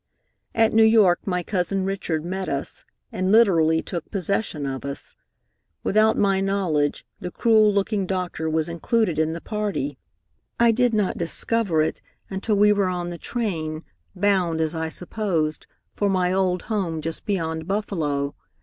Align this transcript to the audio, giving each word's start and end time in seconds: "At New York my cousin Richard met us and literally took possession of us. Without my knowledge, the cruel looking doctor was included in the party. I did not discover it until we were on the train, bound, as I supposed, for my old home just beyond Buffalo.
"At 0.55 0.73
New 0.73 0.83
York 0.83 1.27
my 1.27 1.43
cousin 1.43 1.85
Richard 1.85 2.25
met 2.25 2.49
us 2.49 2.85
and 3.11 3.31
literally 3.31 3.83
took 3.83 4.09
possession 4.09 4.65
of 4.65 4.83
us. 4.83 5.15
Without 5.83 6.17
my 6.17 6.39
knowledge, 6.41 7.05
the 7.19 7.29
cruel 7.29 7.71
looking 7.71 8.07
doctor 8.07 8.49
was 8.49 8.67
included 8.67 9.19
in 9.19 9.33
the 9.33 9.41
party. 9.41 9.99
I 10.59 10.71
did 10.71 10.95
not 10.95 11.19
discover 11.19 11.83
it 11.83 12.01
until 12.31 12.55
we 12.55 12.73
were 12.73 12.89
on 12.89 13.11
the 13.11 13.19
train, 13.19 13.83
bound, 14.15 14.59
as 14.59 14.73
I 14.73 14.89
supposed, 14.89 15.67
for 15.93 16.09
my 16.09 16.33
old 16.33 16.63
home 16.63 16.99
just 17.01 17.23
beyond 17.27 17.67
Buffalo. 17.67 18.33